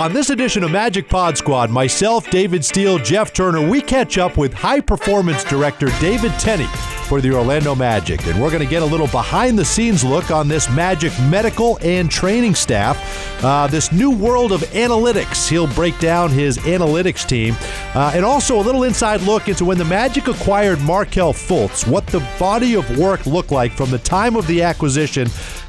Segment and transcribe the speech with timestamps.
[0.00, 4.36] On this edition of Magic Pod Squad, myself, David Steele, Jeff Turner, we catch up
[4.36, 6.68] with high performance director David Tenney
[7.08, 8.24] for the Orlando Magic.
[8.28, 11.80] And we're going to get a little behind the scenes look on this Magic medical
[11.82, 15.48] and training staff, uh, this new world of analytics.
[15.48, 17.56] He'll break down his analytics team,
[17.96, 22.06] uh, and also a little inside look into when the Magic acquired Markelle Fultz, what
[22.06, 25.26] the body of work looked like from the time of the acquisition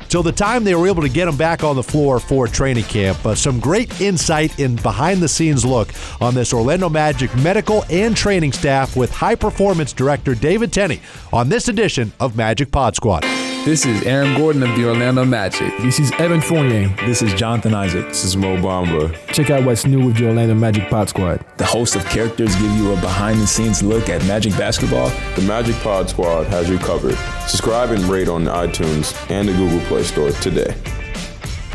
[0.10, 2.84] till the time they were able to get him back on the floor for training
[2.86, 3.25] camp.
[3.25, 5.89] Uh, some great insight and behind the scenes look
[6.20, 11.00] on this Orlando Magic medical and training staff with high performance director David Tenney
[11.32, 13.24] on this edition of Magic Pod Squad.
[13.69, 15.71] This is Aaron Gordon of the Orlando Magic.
[15.78, 16.87] This is Evan Fournier.
[17.05, 18.07] This is Jonathan Isaac.
[18.07, 19.15] This is Mo Bamba.
[19.28, 21.45] Check out what's new with the Orlando Magic Pod Squad.
[21.57, 25.09] The host of characters give you a behind the scenes look at Magic basketball.
[25.36, 27.14] The Magic Pod Squad has you covered.
[27.47, 30.75] Subscribe and rate on iTunes and the Google Play Store today.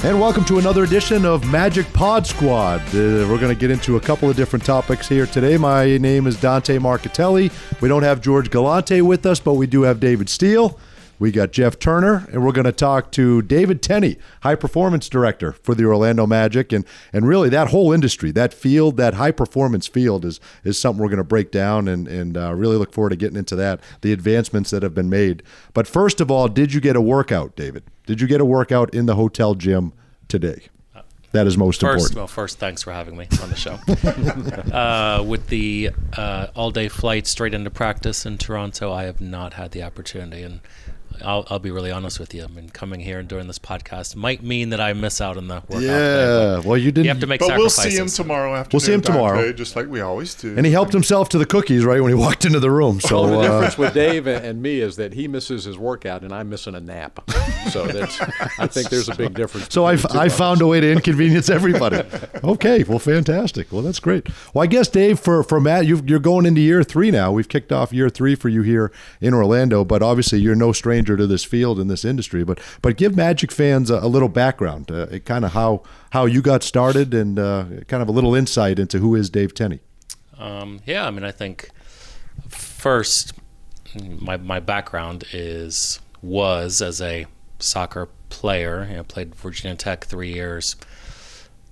[0.02, 2.80] And welcome to another edition of Magic Pod Squad.
[2.88, 5.56] Uh, we're going to get into a couple of different topics here today.
[5.56, 7.52] My name is Dante Marchitelli.
[7.80, 10.76] We don't have George Galante with us, but we do have David Steele.
[11.18, 15.52] We got Jeff Turner, and we're going to talk to David Tenney, high performance director
[15.52, 19.86] for the Orlando Magic, and and really that whole industry, that field, that high performance
[19.86, 23.10] field is is something we're going to break down, and and uh, really look forward
[23.10, 25.42] to getting into that, the advancements that have been made.
[25.72, 27.84] But first of all, did you get a workout, David?
[28.06, 29.92] Did you get a workout in the hotel gym
[30.28, 30.68] today?
[31.34, 32.16] That is most first, important.
[32.16, 33.72] Well, first, thanks for having me on the show.
[34.72, 39.72] uh, with the uh, all-day flight straight into practice in Toronto, I have not had
[39.72, 40.60] the opportunity, and
[41.22, 42.44] I'll, I'll be really honest with you.
[42.44, 45.48] I mean, coming here and doing this podcast might mean that I miss out on
[45.48, 45.82] the workout.
[45.82, 47.04] Yeah, well, you didn't.
[47.04, 48.70] You have to make but we'll see him tomorrow afternoon.
[48.72, 49.42] We'll see him tomorrow.
[49.42, 50.56] Dante, just like we always do.
[50.56, 53.00] and he helped himself to the cookies right when he walked into the room.
[53.00, 56.22] So Well, the uh, difference with Dave and me is that he misses his workout
[56.22, 57.20] and I'm missing a nap.
[57.70, 58.20] So that's,
[58.58, 59.72] I think there's a big difference.
[59.72, 62.02] So I, between I found a way to inconvenience everybody.
[62.44, 63.70] okay, well, fantastic.
[63.72, 64.28] Well, that's great.
[64.54, 67.32] Well, I guess Dave, for for Matt, you you're going into year three now.
[67.32, 71.03] We've kicked off year three for you here in Orlando, but obviously you're no stranger
[71.04, 72.44] to this field and this industry.
[72.44, 76.42] But but give Magic fans a, a little background, uh, kind of how how you
[76.42, 79.80] got started, and uh, kind of a little insight into who is Dave Tenney.
[80.38, 81.70] Um, yeah, I mean, I think
[82.48, 83.32] first,
[84.18, 87.26] my my background is was as a
[87.58, 88.86] soccer player.
[88.90, 90.76] You know, played Virginia Tech three years.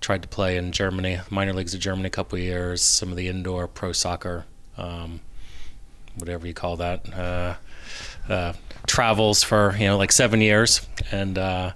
[0.01, 2.83] Tried to play in Germany, minor leagues of Germany, a couple years.
[2.83, 5.21] Some of the indoor pro soccer, um,
[6.17, 7.55] whatever you call that, uh,
[8.29, 8.53] uh,
[8.87, 11.73] travels for you know like seven years, and uh,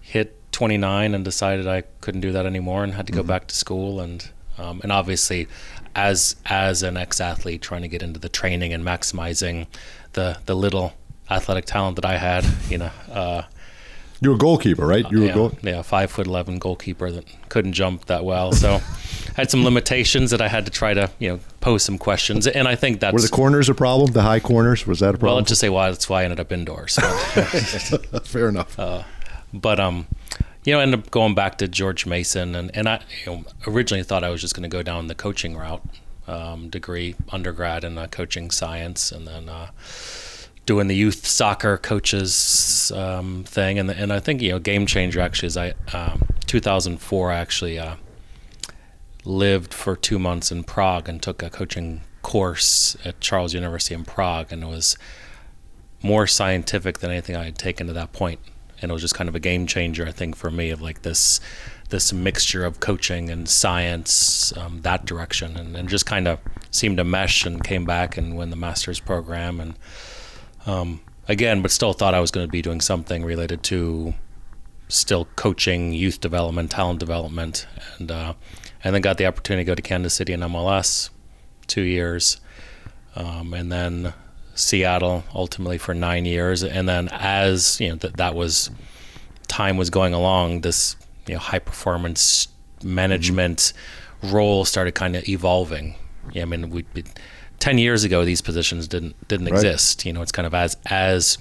[0.00, 3.54] hit 29 and decided I couldn't do that anymore and had to go back to
[3.54, 5.48] school and um, and obviously
[5.94, 9.66] as as an ex-athlete trying to get into the training and maximizing
[10.12, 10.92] the the little
[11.30, 13.42] athletic talent that I had you know uh,
[14.20, 15.10] You were a goalkeeper, right?
[15.10, 15.52] You were yeah, a goal.
[15.62, 18.80] yeah five foot 11 goalkeeper that couldn't jump that well so
[19.36, 22.66] had some limitations that I had to try to you know pose some questions and
[22.68, 24.12] I think that's Were the corners a problem?
[24.12, 25.36] The high corners was that a well problem?
[25.38, 27.98] let's just say why that's why I ended up indoors so.
[28.24, 28.76] Fair enough.
[29.52, 30.06] but um
[30.64, 34.02] you know ended up going back to george mason and, and i you know, originally
[34.04, 35.82] thought i was just going to go down the coaching route
[36.28, 39.70] um, degree undergrad in uh, coaching science and then uh,
[40.66, 45.20] doing the youth soccer coaches um, thing and, and i think you know game changer
[45.20, 47.96] actually is i um, 2004 I actually uh,
[49.24, 54.04] lived for two months in prague and took a coaching course at charles university in
[54.04, 54.96] prague and it was
[56.02, 58.40] more scientific than anything I had taken to that point.
[58.80, 61.02] and it was just kind of a game changer, I think, for me of like
[61.02, 61.40] this
[61.90, 66.40] this mixture of coaching and science, um, that direction, and, and just kind of
[66.70, 69.78] seemed to mesh and came back and win the master's program, and
[70.66, 74.14] um, again, but still thought I was going to be doing something related to
[74.88, 77.66] still coaching, youth development, talent development,
[77.98, 78.34] and uh,
[78.84, 81.10] and then got the opportunity to go to Kansas City and MLS
[81.66, 82.40] two years,
[83.16, 84.12] um, and then
[84.54, 88.70] Seattle ultimately for nine years, and then as you know that that was
[89.48, 92.48] time was going along, this you know high performance
[92.82, 93.72] management
[94.22, 95.94] role started kind of evolving.
[96.32, 96.84] Yeah, I mean, we
[97.58, 99.54] ten years ago these positions didn't didn't Right.
[99.54, 100.04] exist.
[100.04, 101.38] You know, it's kind of as as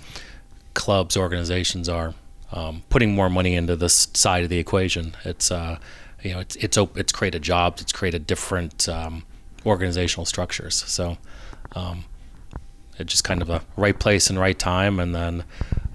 [0.74, 2.14] clubs organizations are
[2.54, 5.16] um, putting more money into this side of the equation.
[5.26, 5.78] It's uh,
[6.24, 9.24] you know it's it's op- it's created jobs, it's created different um,
[9.66, 10.84] organizational structures.
[10.88, 11.18] So.
[11.74, 12.06] Um,
[13.02, 15.00] it just kind of a right place and right time.
[15.00, 15.44] And then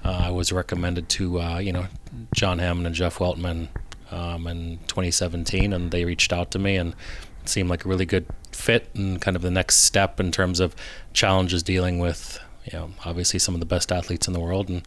[0.04, 1.86] uh, I was recommended to uh, you know
[2.34, 3.68] John Hammond and Jeff Weltman
[4.10, 6.94] um, in 2017, and they reached out to me and
[7.42, 10.60] it seemed like a really good fit and kind of the next step in terms
[10.60, 10.74] of
[11.12, 14.82] challenges dealing with you know obviously some of the best athletes in the world, and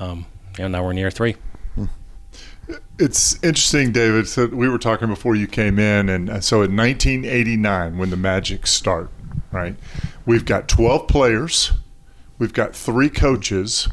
[0.00, 0.26] um,
[0.56, 1.36] you know now we're in year three.
[2.98, 4.26] It's interesting, David.
[4.28, 8.16] So we were talking before you came in, and uh, so in 1989, when the
[8.16, 9.10] Magic start,
[9.52, 9.76] right?
[10.26, 11.72] We've got 12 players,
[12.38, 13.88] we've got three coaches,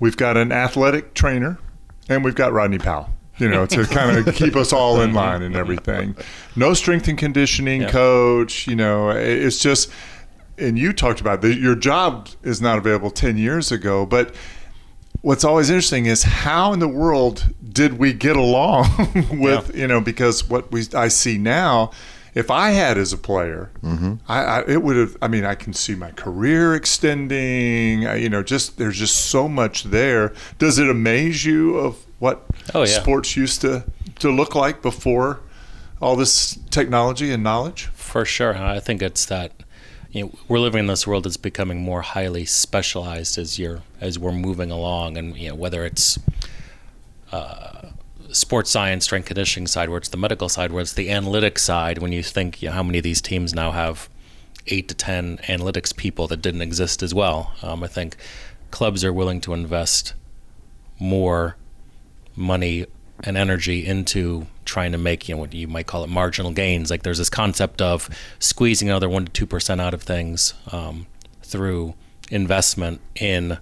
[0.00, 1.58] we've got an athletic trainer,
[2.08, 3.10] and we've got Rodney Powell.
[3.38, 6.16] You know, to kind of keep us all in line and everything.
[6.56, 7.90] No strength and conditioning Yeah.
[7.90, 8.66] coach.
[8.66, 9.90] You know, it's just.
[10.60, 14.34] And you talked about the, your job is not available 10 years ago, but
[15.28, 18.86] what's always interesting is how in the world did we get along
[19.30, 21.90] with you know because what we I see now
[22.34, 24.14] if I had as a player mm-hmm.
[24.26, 28.30] I, I it would have I mean I can see my career extending I, you
[28.30, 32.98] know just there's just so much there does it amaze you of what Oh, yeah.
[32.98, 33.84] sports used to
[34.20, 35.40] to look like before
[36.00, 38.56] all this technology and knowledge For sure.
[38.56, 39.52] I think it's that
[40.10, 44.18] you know, we're living in this world that's becoming more highly specialized as you're as
[44.18, 46.18] we're moving along, and you know whether it's
[47.30, 47.90] uh,
[48.32, 51.98] sports science, strength conditioning side, where it's the medical side, where it's the analytics side.
[51.98, 54.08] When you think you know, how many of these teams now have
[54.66, 58.16] eight to ten analytics people that didn't exist as well, um, I think
[58.70, 60.14] clubs are willing to invest
[60.98, 61.56] more
[62.34, 62.86] money
[63.24, 66.90] and energy into trying to make you know what you might call it marginal gains.
[66.90, 71.06] Like there's this concept of squeezing another one to two percent out of things um,
[71.42, 71.94] through
[72.30, 73.58] investment in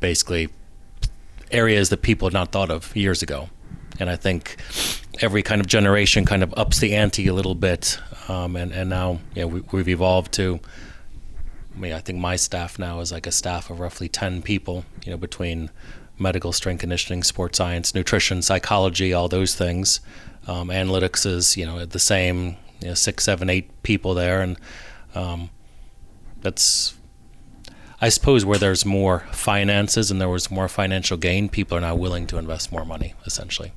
[0.00, 0.48] basically
[1.50, 3.48] areas that people had not thought of years ago.
[3.98, 4.56] And I think
[5.20, 7.98] every kind of generation kind of ups the ante a little bit,
[8.28, 10.60] um, and and now you know we, we've evolved to.
[11.74, 14.84] I mean, I think my staff now is like a staff of roughly ten people.
[15.04, 15.70] You know, between
[16.18, 20.00] medical, strength conditioning, sports science, nutrition, psychology, all those things.
[20.46, 24.56] Um, analytics is you know the same, you know, six, seven, eight people there, and
[25.14, 25.50] um,
[26.40, 26.94] that's
[28.00, 31.94] I suppose where there's more finances and there was more financial gain, people are now
[31.94, 33.72] willing to invest more money, essentially.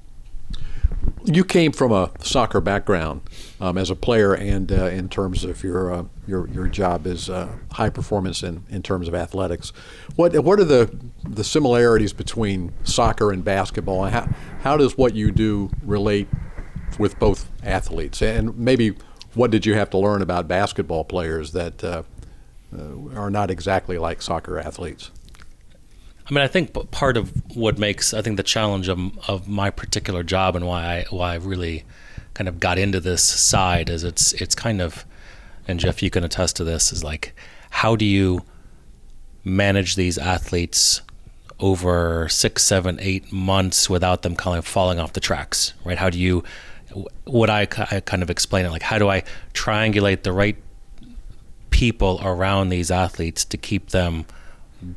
[1.26, 3.22] You came from a soccer background
[3.60, 7.30] um, as a player, and uh, in terms of your uh, your your job is
[7.30, 9.74] uh, high performance in, in terms of athletics.
[10.16, 10.96] What what are the
[11.28, 14.06] the similarities between soccer and basketball?
[14.06, 14.30] And how
[14.62, 16.28] how does what you do relate
[16.98, 18.22] with both athletes?
[18.22, 18.96] And maybe
[19.34, 22.04] what did you have to learn about basketball players that uh,
[22.74, 25.12] uh, are not exactly like soccer athletes?
[26.30, 29.72] I mean, I think part of what makes I think the challenge of, of my
[29.72, 31.84] particular job and why I why I really
[32.36, 35.06] kind of got into this side is it's it's kind of
[35.68, 37.36] and Jeff, you can attest to this is like
[37.72, 38.44] how do you
[39.44, 41.02] manage these athletes
[41.60, 45.98] over six, seven, eight months without them kind of falling off the tracks, right?
[45.98, 46.44] How do you
[47.26, 47.62] what I,
[47.92, 49.24] I kind of explain it like how do I
[49.54, 50.58] triangulate the right
[51.72, 54.26] people around these athletes to keep them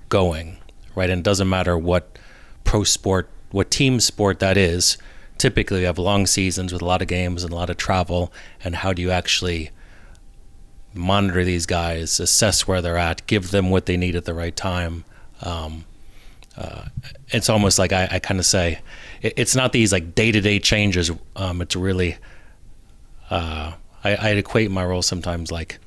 [0.08, 0.58] going,
[0.94, 1.10] right?
[1.10, 2.18] And it doesn't matter what
[2.64, 4.98] pro sport, what team sport that is.
[5.38, 8.32] Typically, you have long seasons with a lot of games and a lot of travel.
[8.62, 9.70] And how do you actually
[10.94, 14.54] monitor these guys, assess where they're at, give them what they need at the right
[14.54, 15.04] time?
[15.40, 15.84] Um,
[16.56, 16.84] uh,
[17.28, 18.80] it's almost like I, I kind of say,
[19.22, 21.10] it, it's not these like day to day changes.
[21.34, 22.18] Um, it's really,
[23.30, 23.72] uh,
[24.04, 25.78] I, I equate my role sometimes like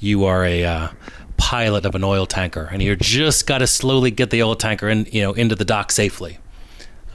[0.00, 0.88] you are a uh,
[1.38, 4.88] pilot of an oil tanker, and you just got to slowly get the oil tanker
[4.88, 6.38] in, you know, into the dock safely.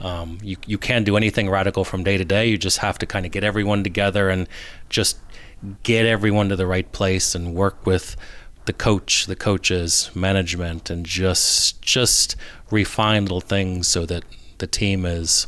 [0.00, 2.46] Um, you you can't do anything radical from day to day.
[2.46, 4.48] You just have to kind of get everyone together and
[4.90, 5.18] just
[5.82, 8.16] get everyone to the right place and work with
[8.64, 12.34] the coach, the coaches, management, and just just
[12.70, 14.24] refine little things so that
[14.58, 15.46] the team is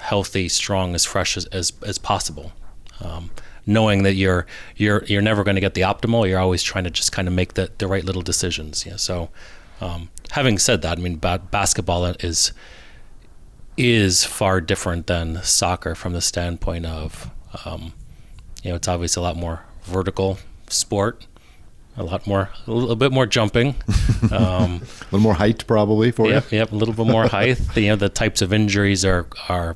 [0.00, 2.52] healthy, strong, as fresh as as, as possible.
[3.00, 3.30] Um,
[3.66, 6.90] knowing that you're you're you're never going to get the optimal, you're always trying to
[6.90, 8.84] just kind of make the, the right little decisions.
[8.86, 8.96] Yeah.
[8.96, 9.30] So,
[9.80, 12.52] um, having said that, I mean, ba- basketball is
[13.76, 17.30] is far different than soccer from the standpoint of,
[17.64, 17.92] um,
[18.62, 21.26] you know, it's obviously a lot more vertical sport,
[21.96, 23.74] a lot more, a little bit more jumping.
[24.32, 27.60] Um, A little more height, probably, for Yep, yep, a little bit more height.
[27.76, 29.74] You know, the types of injuries are are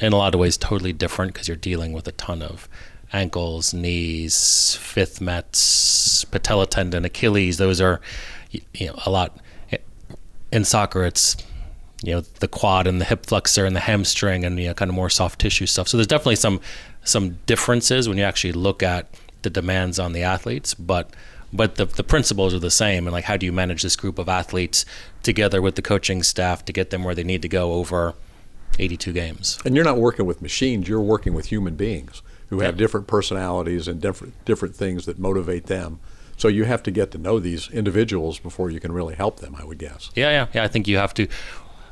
[0.00, 2.68] in a lot of ways totally different because you're dealing with a ton of
[3.12, 7.58] ankles, knees, fifth mets, patella tendon, Achilles.
[7.58, 8.00] Those are
[8.50, 9.38] you know a lot.
[10.52, 11.36] In soccer, it's
[12.02, 14.88] you know the quad and the hip flexor and the hamstring and you know kind
[14.88, 15.88] of more soft tissue stuff.
[15.88, 16.60] So there's definitely some
[17.04, 19.08] some differences when you actually look at
[19.42, 21.10] the demands on the athletes, but
[21.52, 23.06] but the the principles are the same.
[23.06, 24.84] And like, how do you manage this group of athletes
[25.22, 28.14] together with the coaching staff to get them where they need to go over
[28.78, 29.58] 82 games?
[29.64, 33.86] And you're not working with machines, you're working with human beings who have different personalities
[33.86, 36.00] and different different things that motivate them.
[36.36, 39.54] So you have to get to know these individuals before you can really help them,
[39.54, 40.10] I would guess.
[40.14, 40.64] Yeah, yeah, yeah.
[40.64, 41.28] I think you have to.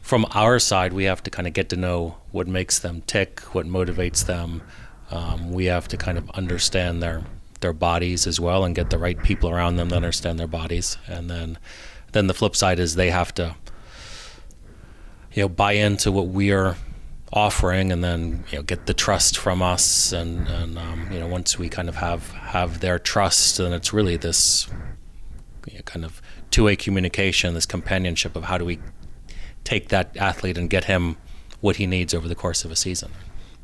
[0.00, 3.40] from our side, we have to kind of get to know what makes them tick,
[3.54, 4.62] what motivates them.
[5.11, 7.25] Um, we have to kind of understand their
[7.61, 10.97] their bodies as well, and get the right people around them that understand their bodies.
[11.06, 11.58] And then,
[12.12, 13.56] then the flip side is they have to,
[15.38, 16.75] you know, buy into what we are
[17.33, 20.11] offering, and then you know get the trust from us.
[20.11, 23.92] And and um, you know once we kind of have have their trust, then it's
[23.92, 24.66] really this
[25.68, 28.80] you know, kind of two-way communication, this companionship of how do we
[29.62, 31.16] take that athlete and get him
[31.61, 33.12] what he needs over the course of a season.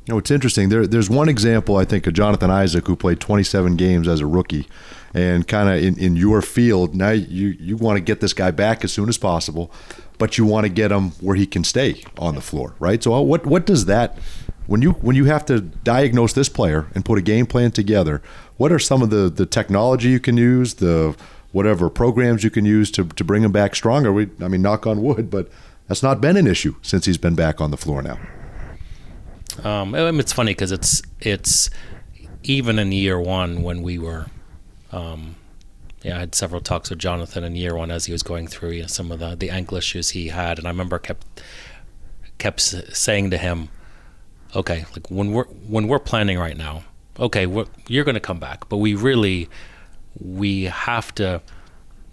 [0.07, 0.69] You know, it's interesting.
[0.69, 4.27] There, there's one example, I think, of Jonathan Isaac, who played 27 games as a
[4.27, 4.69] rookie.
[5.15, 8.51] And kind of in, in your field, now you, you want to get this guy
[8.51, 9.73] back as soon as possible,
[10.19, 13.03] but you want to get him where he can stay on the floor, right?
[13.03, 14.19] So, what, what does that,
[14.67, 18.23] when you, when you have to diagnose this player and put a game plan together,
[18.57, 21.17] what are some of the, the technology you can use, the
[21.53, 24.13] whatever programs you can use to, to bring him back stronger?
[24.13, 25.49] We, I mean, knock on wood, but
[25.89, 28.19] that's not been an issue since he's been back on the floor now.
[29.63, 31.71] Um, it's funny because it's it's
[32.43, 34.27] even in year one when we were,
[34.93, 35.37] um,
[36.05, 38.73] yeah, I had several talks with Jonathan in year one as he was going through
[38.73, 41.43] you know, some of the the ankle issues he had, and I remember kept
[42.37, 43.71] kept saying to him,
[44.55, 46.85] okay, like when we're when we're planning right now,
[47.19, 47.47] okay,
[47.89, 49.49] you're going to come back, but we really
[50.21, 51.41] we have to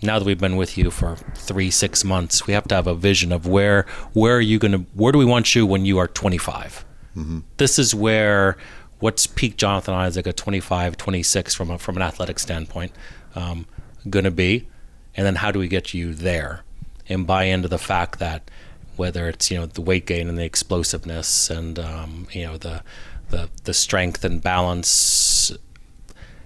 [0.01, 2.95] now that we've been with you for three six months we have to have a
[2.95, 6.00] vision of where where are you going to where do we want you when you
[6.00, 6.83] are 25
[7.15, 7.39] mm-hmm.
[7.57, 8.57] this is where
[8.98, 12.91] what's peak jonathan isaac at 25 26 from a, from an athletic standpoint.
[13.36, 13.67] Um,
[14.10, 14.67] going to be
[15.15, 16.63] and then how do we get you there
[17.10, 18.50] and buy into the fact that
[18.96, 22.84] whether it's you know the weight gain and the explosiveness and um, you know the
[23.29, 25.51] the the strength and balance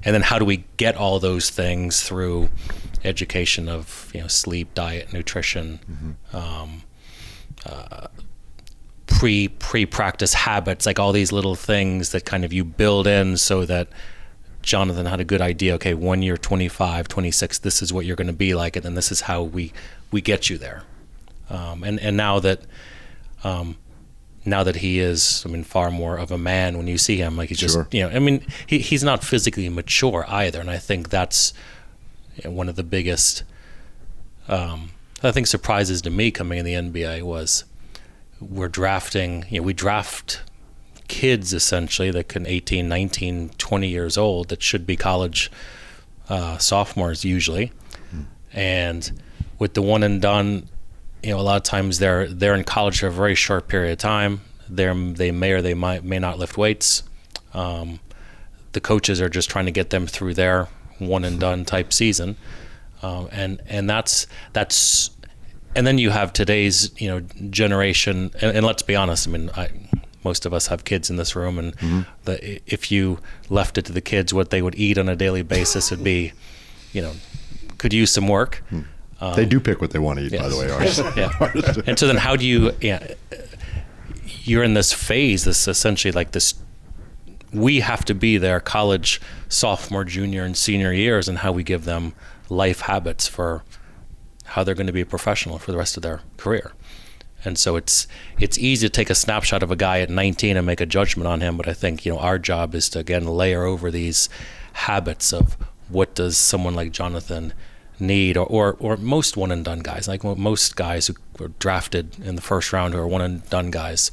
[0.06, 2.50] and then how do we get all those things through
[3.04, 6.36] education of you know sleep, diet, nutrition, mm-hmm.
[6.36, 6.84] um,
[7.66, 8.08] uh,
[9.08, 13.36] pre pre practice habits, like all these little things that kind of you build in
[13.36, 13.88] so that
[14.66, 15.76] Jonathan had a good idea.
[15.76, 18.96] Okay, one year, 25, 26, this is what you're going to be like, and then
[18.96, 19.72] this is how we
[20.12, 20.84] we get you there.
[21.50, 22.62] Um, and and now that
[23.44, 23.78] um,
[24.44, 27.38] now that he is, I mean, far more of a man when you see him,
[27.38, 30.78] like he's just, you know, I mean, he, he's not physically mature either, and I
[30.78, 31.54] think that's
[32.44, 33.44] one of the biggest,
[34.48, 34.92] um,
[35.24, 37.66] I think surprises to me coming in the NBA was
[38.40, 40.42] we're drafting, you know, we draft
[41.08, 45.52] kids essentially that can 18, 19, 20 years old that should be college
[46.30, 47.72] uh, sophomores usually,
[48.54, 49.12] and
[49.60, 50.68] with the one and done
[51.26, 53.94] you know, a lot of times they're they're in college for a very short period
[53.94, 54.42] of time.
[54.70, 57.02] They're they may or they might may not lift weights.
[57.54, 58.00] Um,
[58.74, 60.68] the coaches are just trying to get them through their
[61.00, 62.38] one and done type season,
[63.02, 65.10] um, and and that's that's
[65.76, 68.30] and then you have today's you know generation.
[68.40, 69.28] And, and let's be honest.
[69.28, 69.70] I mean, I,
[70.26, 72.02] most of us have kids in this room, and mm-hmm.
[72.26, 75.44] the, if you left it to the kids, what they would eat on a daily
[75.44, 76.34] basis would be,
[76.92, 77.14] you know,
[77.78, 78.64] could use some work.
[78.72, 78.86] Mm.
[79.22, 80.42] Um, they do pick what they want to eat, yes.
[80.42, 80.70] by the way.
[80.70, 81.00] Ours.
[81.16, 81.84] yeah.
[81.88, 82.74] and so then, how do you?
[82.82, 83.14] Yeah,
[84.44, 85.46] you're in this phase.
[85.46, 86.56] This essentially like this.
[87.54, 91.86] We have to be their college sophomore, junior, and senior years, and how we give
[91.86, 92.14] them
[92.50, 93.64] life habits for
[94.46, 96.74] how they're going to be a professional for the rest of their career.
[97.46, 98.08] And so it's
[98.40, 101.28] it's easy to take a snapshot of a guy at 19 and make a judgment
[101.28, 104.30] on him, but I think you know our job is to again layer over these
[104.74, 105.58] habits of
[105.90, 107.54] what does someone like Jonathan
[108.00, 112.20] need, or, or, or most one and done guys, like most guys who were drafted
[112.20, 114.12] in the first round who are one and done guys,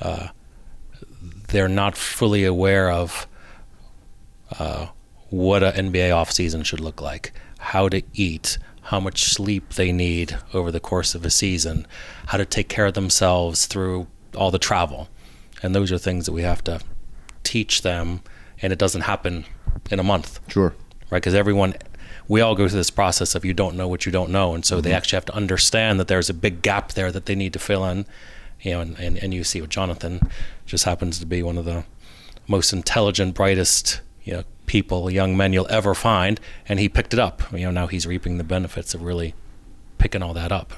[0.00, 0.28] uh,
[1.48, 3.26] they're not fully aware of
[4.58, 4.86] uh,
[5.30, 8.58] what an NBA offseason should look like, how to eat,
[8.90, 11.86] how much sleep they need over the course of a season,
[12.26, 15.08] how to take care of themselves through all the travel.
[15.62, 16.80] And those are things that we have to
[17.44, 18.20] teach them,
[18.60, 19.44] and it doesn't happen
[19.92, 20.40] in a month.
[20.48, 20.74] Sure.
[21.08, 21.22] Right?
[21.22, 21.74] Because everyone
[22.26, 24.64] we all go through this process of you don't know what you don't know, and
[24.64, 24.82] so mm-hmm.
[24.82, 27.60] they actually have to understand that there's a big gap there that they need to
[27.60, 28.06] fill in.
[28.60, 30.20] You know, and, and, and you see what Jonathan
[30.66, 31.84] just happens to be one of the
[32.48, 37.18] most intelligent, brightest, you know, people, young men you'll ever find, and he picked it
[37.18, 37.42] up.
[37.52, 39.34] You know, now he's reaping the benefits of really
[39.98, 40.72] picking all that up.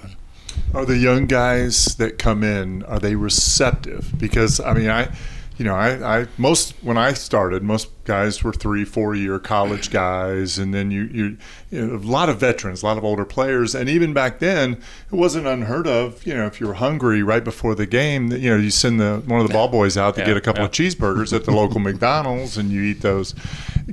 [0.74, 4.18] Are the young guys that come in are they receptive?
[4.18, 5.14] Because I mean, I
[5.58, 9.90] you know, I, I most when I started, most guys were three, four year college
[10.02, 11.36] guys, and then you, you,
[11.70, 14.72] you know, a lot of veterans, a lot of older players, and even back then,
[14.72, 16.26] it wasn't unheard of.
[16.26, 19.22] You know, if you were hungry right before the game, you know, you send the
[19.26, 20.66] one of the ball boys out to yeah, get a couple yeah.
[20.66, 23.34] of cheeseburgers at the local McDonald's, and you eat those.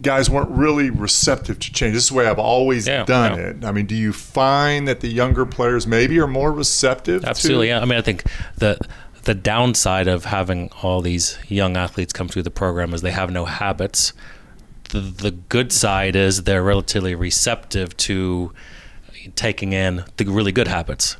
[0.01, 1.94] guys weren't really receptive to change.
[1.94, 3.66] This is the way I've always Yeah, done it.
[3.66, 7.25] I mean, do you find that the younger players maybe are more receptive?
[7.25, 7.68] Absolutely.
[7.68, 7.74] To.
[7.74, 8.24] I mean, I think
[8.58, 8.80] the
[9.29, 13.29] the downside of having all these young athletes come through the program is they have
[13.29, 14.12] no habits.
[14.89, 18.51] The, the good side is they're relatively receptive to
[19.36, 21.15] taking in the really good habits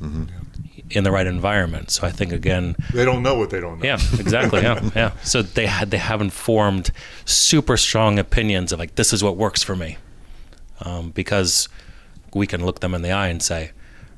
[0.90, 1.92] in the right environment.
[1.92, 3.86] So I think again, They don't know what they don't know.
[3.86, 4.64] yeah, exactly.
[4.64, 5.12] Yeah, yeah.
[5.22, 6.90] So they had they haven't formed
[7.26, 9.98] super strong opinions of like this is what works for me,
[10.82, 11.70] um, because
[12.34, 13.70] we can look them in the eye and say,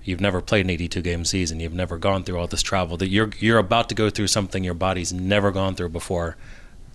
[0.04, 3.10] you've never played an 82 game season, you've never gone through all this travel, that
[3.10, 6.38] you're you're about to go through something your body's never gone through before.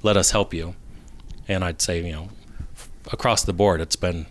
[0.02, 0.74] Let us help you.
[1.48, 2.28] And I'd say you know,
[3.12, 4.26] across the board, it's been.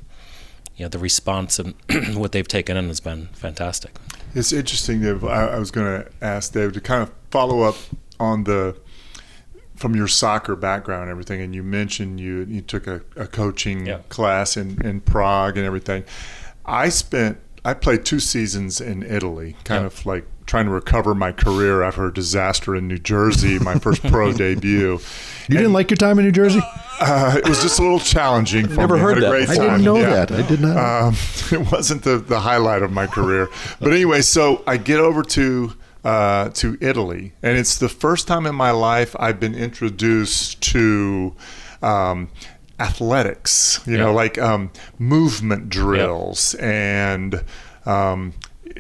[0.78, 1.74] You know the response and
[2.18, 3.96] what they've taken in has been fantastic.
[4.34, 5.24] It's interesting, Dave.
[5.24, 7.78] I, I was going to ask Dave to kind of follow up
[8.20, 8.76] on the
[9.78, 13.86] from your soccer background and everything, and you mentioned you you took a, a coaching
[13.86, 14.00] Yeah.
[14.10, 16.04] class in, in Prague and everything.
[16.66, 19.88] I spent I played two seasons in Italy, kind Yeah.
[19.88, 24.04] of like trying to recover my career after a disaster in New Jersey, my first
[24.04, 25.00] pro debut.
[25.50, 26.62] You didn't like your time in New Jersey?
[27.02, 29.02] Uh, it was just a little challenging for Never me.
[29.02, 29.30] heard Had that.
[29.32, 30.26] great I I didn't know Yeah.
[30.26, 30.32] that.
[30.32, 30.78] I did not.
[30.78, 31.16] Um,
[31.52, 33.50] it wasn't the, the highlight of my career.
[33.80, 38.46] But anyway, so I get over to uh, to Italy, and it's the first time
[38.46, 41.34] in my life I've been introduced to
[41.82, 42.30] um,
[42.80, 43.80] athletics.
[43.86, 47.44] You know, like um, movement drills and.
[47.86, 48.34] Um,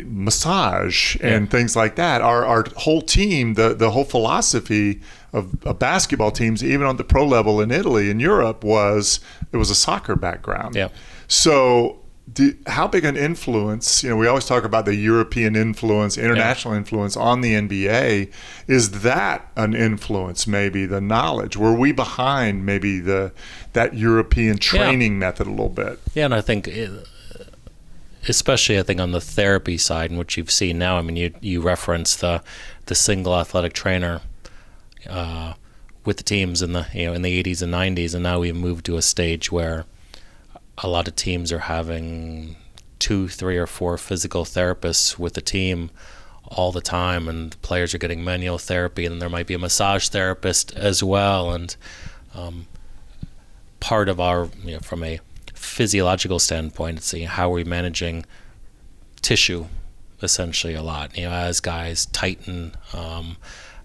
[0.03, 4.99] massage and things like that our, our whole team the, the whole philosophy
[5.31, 9.19] of, of basketball teams even on the pro level in italy and europe was
[9.53, 10.89] it was a soccer background Yeah.
[11.27, 11.99] so,
[12.31, 14.03] do, how big an influence?
[14.03, 18.31] You know, we always talk about the European influence, international influence on the NBA.
[18.67, 20.47] Is that an influence?
[20.47, 21.55] Maybe the knowledge.
[21.55, 22.65] Were we behind?
[22.65, 23.31] Maybe the
[23.73, 25.99] that European training method a little bit.
[26.15, 27.07] Yeah, and I think, it,
[28.27, 30.97] especially I think on the therapy side, and what you've seen now.
[30.97, 32.41] I mean, you you referenced the
[32.87, 34.21] the single athletic trainer
[35.07, 35.53] uh,
[36.05, 38.55] with the teams in the you know in the 80s and 90s, and now we've
[38.55, 39.85] moved to a stage where
[40.77, 42.55] a lot of teams are having
[42.99, 45.91] two, three, or four physical therapists with the team
[46.45, 50.09] all the time, and players are getting manual therapy, and there might be a massage
[50.09, 51.75] therapist as well, and
[52.33, 52.67] um,
[53.79, 55.19] part of our you know, from a
[55.53, 58.25] physiological standpoint, it's you know, how are we managing
[59.21, 59.65] tissue
[60.21, 61.17] essentially a lot.
[61.17, 63.37] You know, as guys tighten, um,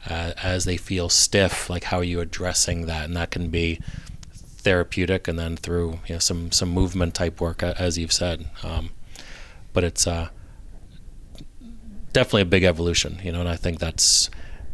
[0.09, 3.05] uh, as they feel stiff, like how are you addressing that?
[3.05, 3.81] And that can be
[4.61, 8.49] therapeutic, and then through you know some some movement type work, as you've said.
[8.63, 8.91] Um,
[9.73, 10.29] but it's uh,
[12.13, 14.31] definitely a big evolution, you know, and I think that's.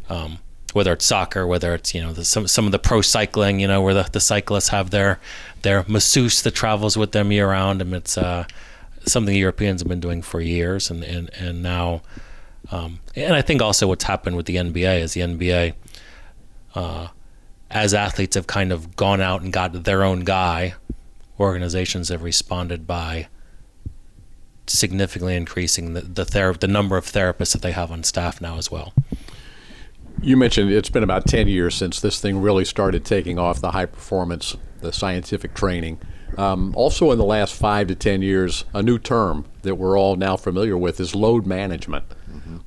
[0.09, 0.39] Um,
[0.73, 3.67] whether it's soccer, whether it's you know the, some some of the pro cycling, you
[3.67, 5.19] know, where the, the cyclists have their
[5.63, 8.45] their masseuse that travels with them year round, and it's uh,
[9.07, 12.03] something Europeans have been doing for years, and and and now,
[12.71, 15.75] um, and I think also what's happened with the NBA is the NBA,
[16.75, 17.09] uh,
[17.71, 20.75] as athletes have kind of gone out and got their own guy,
[21.39, 23.29] organizations have responded by
[24.69, 28.57] significantly increasing the the, thera- the number of therapists that they have on staff now
[28.57, 28.93] as well.
[30.23, 33.73] You mentioned it's been about 10 years since this thing really started taking off the
[33.73, 36.01] high performance, the scientific training.
[36.39, 40.17] Um, also, in the last five to 10 years, a new term that we're all
[40.17, 42.05] now familiar with is load management.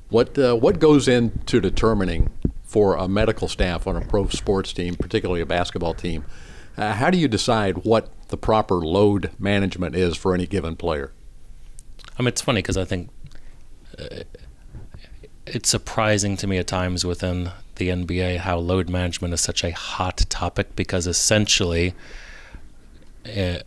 [0.08, 2.30] What, uh, what goes into determining
[2.70, 6.24] for a medical staff on a pro sports team, particularly a basketball team,
[6.76, 11.10] uh, how do you decide what the proper load management is for any given player?
[12.16, 13.10] I mean, it's funny because I think
[13.98, 14.22] uh,
[15.48, 19.72] it's surprising to me at times within the NBA how load management is such a
[19.72, 21.94] hot topic because essentially
[23.26, 23.58] uh,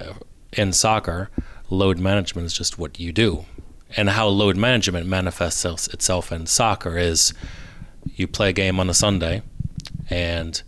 [0.54, 1.30] in soccer,
[1.70, 3.44] load management is just what you do.
[3.98, 7.34] And how load management manifests itself in soccer is
[8.06, 9.42] you play a game on a Sunday
[10.10, 10.62] and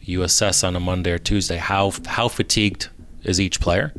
[0.00, 2.88] you assess on a Monday or Tuesday how how fatigued
[3.22, 3.92] is each player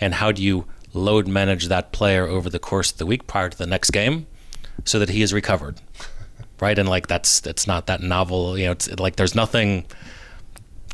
[0.00, 3.48] and how do you load manage that player over the course of the week prior
[3.48, 4.26] to the next game
[4.84, 5.80] so that he is recovered
[6.60, 6.78] right?
[6.78, 9.86] And like that's it's not that novel you know it's like there's nothing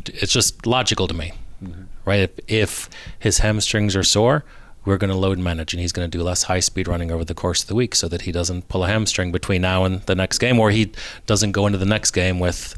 [0.07, 1.83] it's just logical to me mm-hmm.
[2.05, 2.21] right?
[2.21, 4.45] If, if his hamstrings are sore
[4.85, 7.25] we're going to load manage and he's going to do less high speed running over
[7.25, 10.03] the course of the week so that he doesn't pull a hamstring between now and
[10.03, 10.93] the next game or he
[11.27, 12.77] doesn't go into the next game with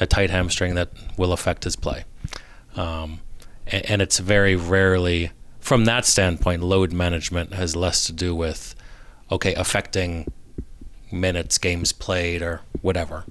[0.00, 2.04] a tight hamstring that will affect his play.
[2.76, 3.20] Um,
[3.66, 5.30] and, and it's very rarely
[5.60, 8.74] from that standpoint load management has less to do with
[9.30, 10.30] okay affecting
[11.10, 13.24] minutes games played or whatever.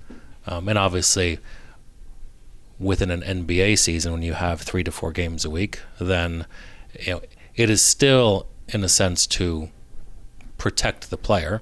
[0.48, 1.40] Um, and obviously
[2.80, 6.46] within an NBA season when you have three to four games a week, then
[7.00, 7.22] you know
[7.56, 9.70] it is still in a sense to
[10.58, 11.62] protect the player.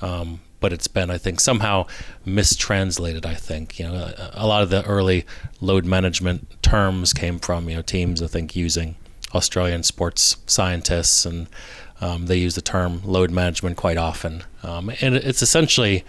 [0.00, 1.86] Um, but it's been, I think, somehow
[2.24, 3.26] mistranslated.
[3.26, 5.26] I think you know a, a, lot of the early
[5.60, 8.94] load management terms came from you know teams I think using
[9.34, 11.48] Australian sports scientists and
[12.00, 16.04] um, they use the term load management quite often, um, and it's essentially,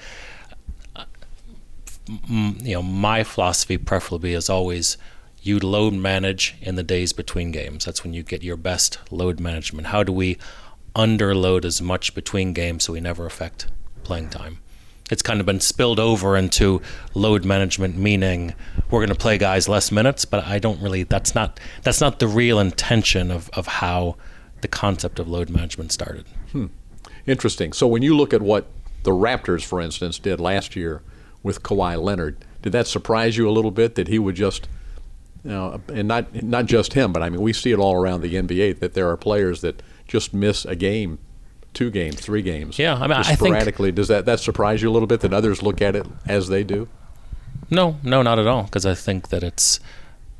[2.27, 4.97] you know, my philosophy preferably is always
[5.43, 7.85] you load manage in the days between games.
[7.85, 9.87] That's when you get your best load management.
[9.87, 10.37] How do we
[10.95, 13.67] underload as much between games so we never affect
[14.03, 14.59] playing time?
[15.11, 16.81] It's kind of been spilled over into
[17.13, 18.55] load management, meaning
[18.89, 21.03] we're going to play guys less minutes, but I don't really.
[21.03, 24.15] That's not that's not the real intention of of how
[24.61, 26.25] the concept of load management started.
[26.53, 26.67] Hmm.
[27.27, 27.73] Interesting.
[27.73, 28.65] So when you look at what
[29.03, 31.01] the Raptors, for instance, did last year
[31.43, 34.67] with Kawhi Leonard, did that surprise you a little bit that he would just,
[35.43, 38.21] you know, and not not just him, but I mean we see it all around
[38.21, 41.19] the NBA that there are players that just miss a game,
[41.73, 42.79] two games, three games.
[42.79, 43.89] Yeah, I mean, I sporadically.
[43.89, 46.47] Think, Does that that surprise you a little bit that others look at it as
[46.47, 46.87] they do?
[47.69, 48.63] No, no, not at all.
[48.63, 49.79] Because I think that it's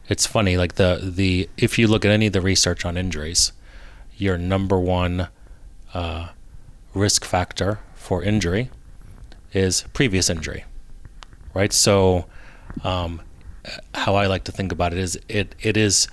[0.07, 0.57] it's funny.
[0.57, 3.51] Like the the if you look at any of the research on injuries
[4.17, 5.27] your number one
[5.93, 6.29] uh,
[6.93, 8.69] risk factor for injury
[9.53, 10.65] is previous injury,
[11.53, 11.73] right?
[11.73, 12.25] So,
[12.83, 13.21] um,
[13.93, 16.08] how I like to think about it is it it is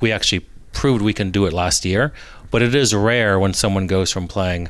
[0.00, 2.12] we actually proved we can do it last year,
[2.50, 4.68] but it is rare when someone goes from playing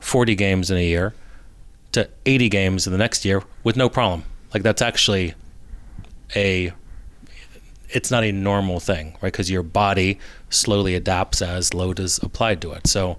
[0.00, 1.14] 40 games in a year
[1.92, 4.24] to 80 games in the next year with no problem.
[4.52, 5.34] Like that's actually
[6.36, 6.72] a
[7.90, 9.32] it's not a normal thing, right?
[9.32, 10.18] Because your body
[10.50, 12.86] slowly adapts as load is applied to it.
[12.86, 13.16] So,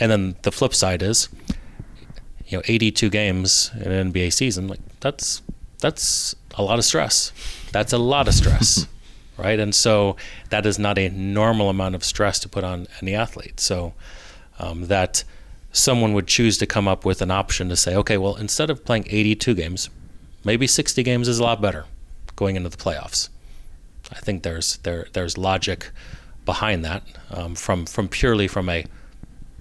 [0.00, 1.28] and then the flip side is,
[2.46, 5.42] you know, 82 games in an NBA season, like that's
[5.84, 7.32] that's a lot of stress.
[7.72, 8.86] That's a lot of stress,
[9.36, 9.58] right?
[9.58, 10.16] And so
[10.50, 13.60] that is not a normal amount of stress to put on any athlete.
[13.60, 13.92] So
[14.58, 15.24] um, that
[15.72, 18.84] someone would choose to come up with an option to say, okay, well, instead of
[18.84, 19.90] playing 82 games,
[20.44, 21.84] maybe 60 games is a lot better
[22.36, 23.28] going into the playoffs
[24.12, 25.90] I think there's there there's logic
[26.44, 28.84] behind that um, from from purely from a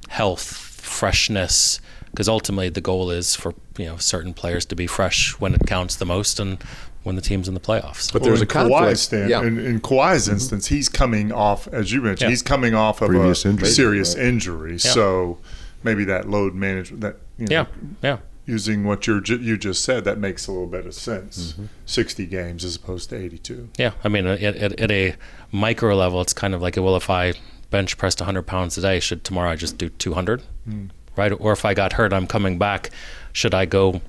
[0.09, 1.79] health freshness
[2.13, 5.65] because ultimately the goal is for you know certain players to be fresh when it
[5.65, 6.61] counts the most and
[7.03, 8.13] when the team's in the playoffs.
[8.13, 8.99] But there's a conflict.
[8.99, 9.41] Stand, yeah.
[9.41, 10.33] in, in Kawhi's mm-hmm.
[10.33, 12.29] instance, he's coming off, as you mentioned, yeah.
[12.29, 13.67] he's coming off of Previous a injury.
[13.67, 14.25] serious right.
[14.25, 14.71] injury.
[14.73, 14.77] Yeah.
[14.77, 15.39] So
[15.83, 17.65] maybe that load management, that you know, yeah,
[18.01, 21.53] yeah, using what you you just said, that makes a little bit of sense.
[21.53, 21.65] Mm-hmm.
[21.85, 23.69] Sixty games as opposed to eighty-two.
[23.77, 25.15] Yeah, I mean, at, at, at, a
[25.51, 27.33] micro level, it's kind of like, well, if I
[27.69, 30.89] bench pressed hundred pounds a day, should tomorrow I just do two hundred, mm.
[31.15, 31.31] Right?
[31.31, 32.89] Or if I got hurt, I'm coming back,
[33.31, 34.01] should I go,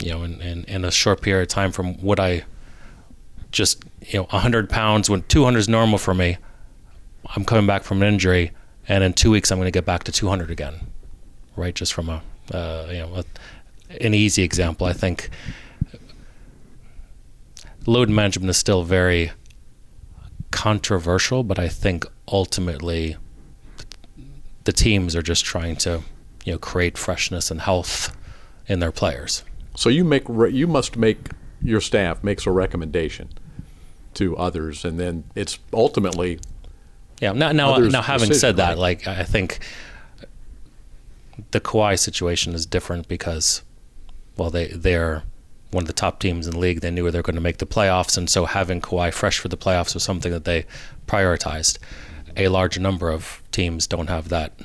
[0.00, 2.44] you know, in, in, in a short period of time from what I
[3.50, 6.36] just you know hundred pounds when two hundred is normal for me,
[7.36, 8.52] I'm coming back from an injury,
[8.86, 10.74] and in two weeks I'm going to get back to two hundred again,
[11.56, 11.74] right?
[11.74, 13.24] Just from a uh, you know, a,
[14.02, 14.86] an easy example.
[14.86, 15.30] I think
[17.86, 19.32] load management is still very
[20.50, 23.16] controversial, but I think ultimately
[24.64, 26.02] the teams are just trying to
[26.48, 28.16] you know create freshness and health
[28.66, 29.44] in their players.
[29.76, 31.28] So you make you must make
[31.60, 33.28] your staff makes a recommendation
[34.14, 36.40] to others, and then it's ultimately
[37.20, 37.32] yeah.
[37.32, 38.68] Now now, now having decision, said right?
[38.70, 39.58] that, like I think
[41.50, 43.60] the Kawhi situation is different because
[44.38, 45.24] well, they they're
[45.70, 46.80] one of the top teams in the league.
[46.80, 49.48] They knew they were going to make the playoffs, and so having Kawhi fresh for
[49.48, 50.64] the playoffs was something that they
[51.06, 51.76] prioritized.
[52.38, 54.58] A large number of teams don't have that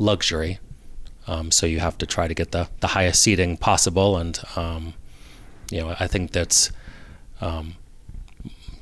[0.00, 0.58] luxury,
[1.28, 4.16] um, so you have to try to get the the highest seeding possible.
[4.16, 4.94] And um,
[5.70, 6.72] you know, I think that's
[7.40, 7.76] um,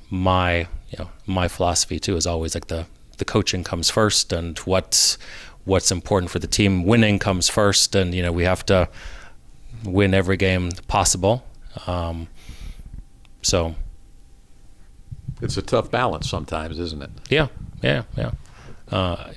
[0.09, 2.17] my you know my philosophy too.
[2.17, 2.87] Is always like the
[3.19, 5.19] the coaching comes first, and what's
[5.65, 6.85] what's important for the team.
[6.85, 8.89] Winning comes first, and you know we have to
[9.85, 11.45] win every game possible.
[11.89, 12.29] Um,
[13.43, 13.75] so
[15.43, 17.11] it's a tough balance sometimes, isn't it?
[17.29, 17.49] Yeah,
[17.83, 18.31] yeah, yeah.
[18.89, 19.33] Uh,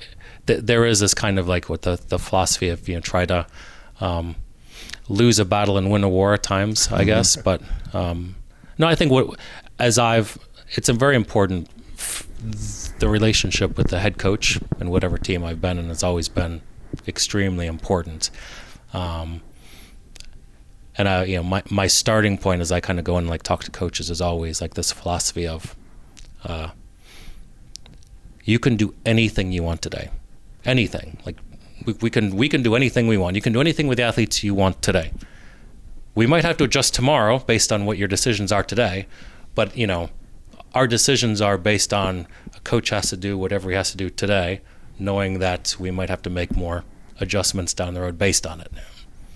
[0.50, 3.24] th- there is this kind of like with the, the philosophy of you know try
[3.26, 3.46] to
[4.00, 4.34] um,
[5.08, 7.06] lose a battle and win a war at times, I mm-hmm.
[7.06, 7.36] guess.
[7.36, 8.34] But um,
[8.78, 9.38] no, I think what
[9.78, 10.38] as I've
[10.70, 12.26] it's a very important f-
[12.98, 16.62] the relationship with the head coach and whatever team I've been in has always been
[17.06, 18.30] extremely important.
[18.92, 19.42] Um,
[20.98, 23.42] and I, you know, my, my starting point as I kind of go and like
[23.42, 25.76] talk to coaches is always like this philosophy of,
[26.44, 26.70] uh,
[28.44, 30.10] you can do anything you want today,
[30.64, 31.18] anything.
[31.24, 31.36] Like
[31.84, 33.36] we, we can we can do anything we want.
[33.36, 35.12] You can do anything with the athletes you want today.
[36.14, 39.06] We might have to adjust tomorrow based on what your decisions are today,
[39.54, 40.10] but you know,
[40.74, 44.10] our decisions are based on a coach has to do whatever he has to do
[44.10, 44.60] today,
[44.98, 46.84] knowing that we might have to make more
[47.20, 48.72] adjustments down the road based on it.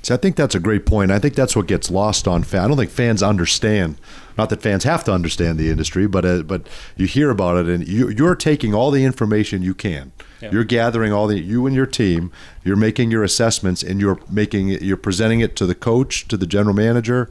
[0.02, 1.10] See, I think that's a great point.
[1.10, 2.64] I think that's what gets lost on fans.
[2.64, 3.96] I don't think fans understand.
[4.36, 7.66] Not that fans have to understand the industry, but uh, but you hear about it,
[7.68, 10.12] and you, you're taking all the information you can.
[10.44, 10.50] Yeah.
[10.52, 12.30] You're gathering all the you and your team.
[12.64, 16.46] You're making your assessments, and you're making you're presenting it to the coach, to the
[16.46, 17.30] general manager,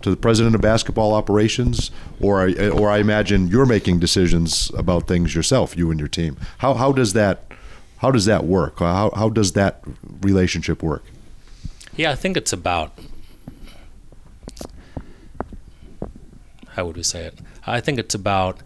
[0.00, 1.90] to the president of basketball operations,
[2.22, 6.38] or I, or I imagine you're making decisions about things yourself, you and your team.
[6.58, 7.52] How how does that
[7.98, 8.78] how does that work?
[8.78, 9.82] How how does that
[10.22, 11.04] relationship work?
[11.96, 12.98] Yeah, I think it's about
[16.70, 17.38] how would we say it?
[17.66, 18.62] I think it's about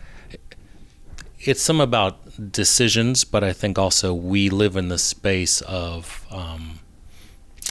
[1.41, 6.81] it's some about decisions, but I think also we live in the space of um,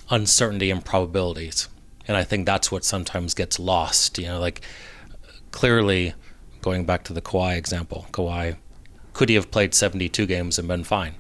[0.09, 1.67] uncertainty and probabilities,
[2.07, 4.17] and I think that's what sometimes gets lost.
[4.17, 4.61] You know, like
[5.51, 6.13] clearly
[6.61, 8.57] going back to the Kawhi example, Kawhi
[9.13, 11.15] could he have played 72 games and been fine?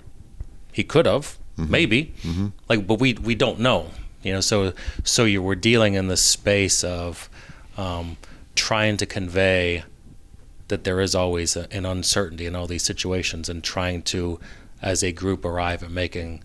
[0.71, 2.13] He could have, maybe.
[2.69, 3.91] Like, but we we don't know.
[4.21, 7.29] You know, so so you were dealing in the space of
[7.77, 8.17] um,
[8.55, 9.83] trying to convey
[10.67, 14.39] that there is always a, an uncertainty in all these situations, and trying to,
[14.81, 16.43] as a group, arrive at making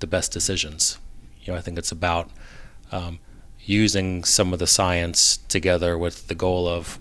[0.00, 0.98] the best decisions.
[1.42, 2.30] You know, I think it's about
[2.92, 3.18] um,
[3.64, 6.98] using some of the science together with the goal of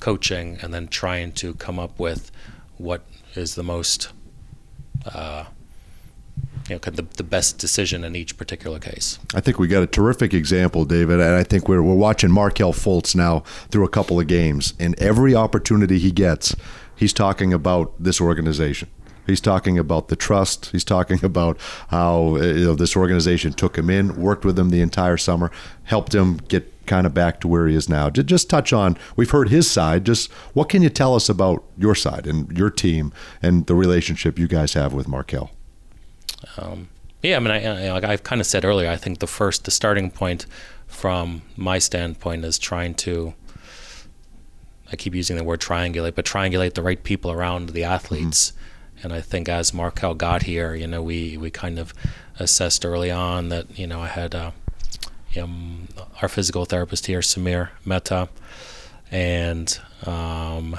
[0.00, 2.30] coaching, and then trying to come up with
[2.78, 3.02] what
[3.34, 4.08] is the most,
[5.06, 5.44] uh,
[6.68, 9.18] you know, kind of the, the best decision in each particular case.
[9.34, 12.72] I think we got a terrific example, David, and I think we're, we're watching Markelle
[12.72, 16.54] Fultz now through a couple of games, and every opportunity he gets,
[16.96, 18.88] he's talking about this organization.
[19.26, 20.66] He's talking about the trust.
[20.66, 24.70] He's talking about how uh, you know this organization took him in, worked with him
[24.70, 25.50] the entire summer,
[25.84, 28.10] helped him get kind of back to where he is now.
[28.10, 28.96] Just touch on.
[29.14, 30.04] We've heard his side.
[30.04, 34.38] Just what can you tell us about your side and your team and the relationship
[34.38, 35.50] you guys have with Markelle?
[36.56, 36.88] Um,
[37.22, 39.64] yeah, I mean, I, I, like I've kind of said earlier, I think the first,
[39.64, 40.46] the starting point
[40.86, 43.34] from my standpoint is trying to,
[44.90, 48.52] I keep using the word triangulate, but triangulate the right people around the athletes.
[49.02, 51.94] And I think as Markelle got here, you know, we, we kind of
[52.38, 54.50] assessed early on that, you know, I had uh,
[55.36, 55.48] know,
[56.20, 58.28] our physical therapist here, Samir Mehta,
[59.10, 60.76] and um,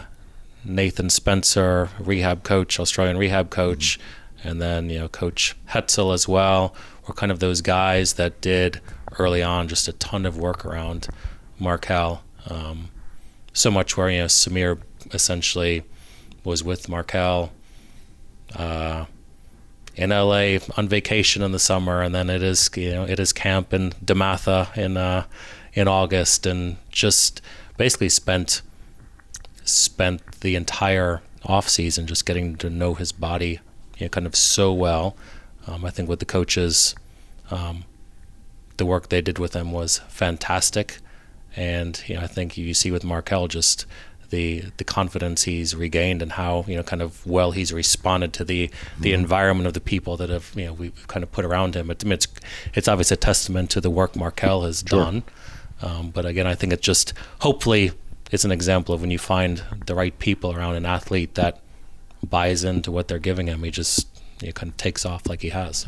[0.64, 4.00] Nathan Spencer, rehab coach, Australian rehab coach,
[4.44, 6.76] and then you know Coach Hetzel as well.
[7.08, 8.80] Were kind of those guys that did
[9.20, 11.08] early on just a ton of work around
[11.60, 12.24] Markelle.
[12.50, 12.90] Um,
[13.54, 14.80] so much where you know Samir
[15.12, 15.84] essentially
[16.44, 17.52] was with Markelle
[18.56, 19.06] uh,
[19.96, 23.34] in LA on vacation in the summer, and then it is you know it is
[23.34, 25.26] camp in DeMatha in uh,
[25.74, 27.42] in August, and just
[27.78, 28.62] basically spent
[29.64, 33.60] spent the entire off season just getting to know his body,
[33.98, 35.16] you know, kind of so well.
[35.68, 36.96] Um, I think with the coaches,
[37.52, 37.86] um,
[38.78, 40.98] the work they did with him was fantastic,
[41.56, 43.86] and you know I think you see with Markelle just
[44.30, 48.44] the the confidence he's regained and how you know kind of well he's responded to
[48.44, 51.76] the the environment of the people that have you know we've kind of put around
[51.76, 51.92] him.
[51.92, 52.28] It, it's
[52.74, 55.24] it's obviously a testament to the work Markelle has done.
[55.82, 57.92] Um, but again, I think it just hopefully
[58.32, 61.60] it's an example of when you find the right people around an athlete that
[62.30, 64.08] buys into what they're giving him, he just
[64.42, 65.88] you know, kind of takes off like he has.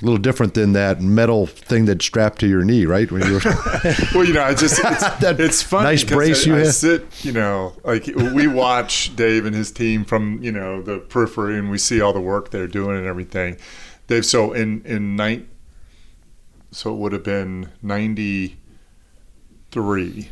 [0.00, 3.10] A little different than that metal thing that's strapped to your knee, right?
[3.10, 3.40] When you were
[4.14, 5.84] well, you know, I just it's, That it's funny.
[5.86, 6.74] nice 'cause brace I, you I have.
[6.74, 11.58] sit, you know, like we watch Dave and his team from you know the periphery,
[11.58, 13.56] and we see all the work they're doing and everything.
[14.06, 15.48] Dave, so in in night,
[16.70, 18.56] so it would have been ninety
[19.72, 20.28] three.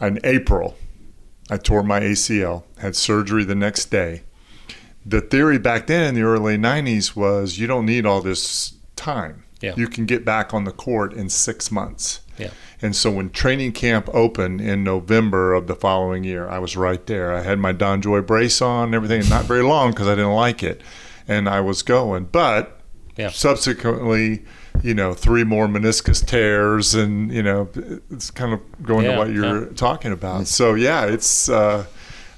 [0.00, 0.76] In April,
[1.50, 4.22] I tore my ACL, had surgery the next day.
[5.06, 9.44] The theory back then in the early 90s was you don't need all this time.
[9.60, 9.74] Yeah.
[9.76, 12.20] You can get back on the court in six months.
[12.36, 12.50] Yeah.
[12.80, 17.04] And so when training camp opened in November of the following year, I was right
[17.06, 17.32] there.
[17.32, 20.62] I had my DonJoy brace on and everything, not very long because I didn't like
[20.62, 20.82] it.
[21.26, 22.24] And I was going.
[22.26, 22.80] But
[23.16, 23.30] Yeah.
[23.30, 24.44] subsequently,
[24.82, 27.68] you know, three more meniscus tears, and, you know,
[28.10, 29.72] it's kind of going Yeah, to what you're yeah.
[29.74, 30.46] talking about.
[30.46, 31.84] So, yeah, it's, uh,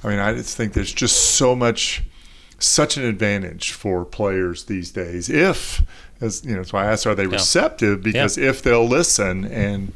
[0.02, 2.02] I mean, I just think there's just so much,
[2.58, 5.28] such an advantage for players these days.
[5.28, 5.82] If,
[6.20, 8.02] as you know, that's why I asked, are they receptive?
[8.02, 9.92] Because if they'll listen and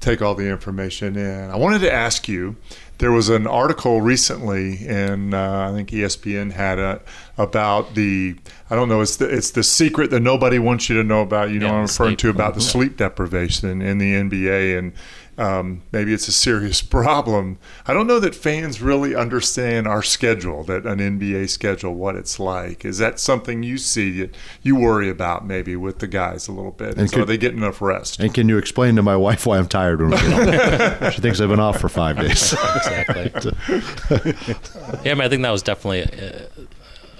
[0.00, 2.56] take all the information in, I wanted to ask you
[2.98, 7.00] there was an article recently, and uh, I think ESPN had a
[7.38, 8.36] about the
[8.70, 11.50] I don't know it's the it's the secret that nobody wants you to know about.
[11.50, 12.18] You know, Yeah, what I'm referring sleep.
[12.20, 14.92] to about the sleep deprivation in the NBA, and
[15.38, 17.58] um, maybe it's a serious problem.
[17.86, 22.38] I don't know that fans really understand our schedule, that an NBA schedule, what it's
[22.38, 22.84] like.
[22.84, 26.70] Is that something you see that you worry about maybe with the guys a little
[26.70, 26.98] bit?
[26.98, 28.20] And so could- are they get enough rest?
[28.20, 31.10] And can you explain to my wife why I'm tired when we get home?
[31.12, 32.52] she thinks I've been off for five days.
[32.76, 33.32] exactly.
[35.04, 36.42] yeah, I mean, I think that was definitely, uh,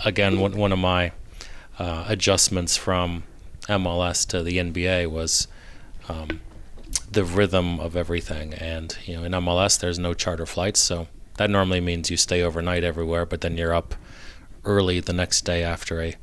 [0.04, 1.12] again, one, one of my
[1.78, 3.24] uh, adjustments from
[3.68, 5.48] MLS to the NBA was
[6.08, 6.40] um,
[7.10, 8.54] the rhythm of everything.
[8.54, 12.42] And you know, in MLS, there's no charter flights, so that normally means you stay
[12.42, 13.94] overnight everywhere, but then you're up
[14.64, 16.14] early the next day after a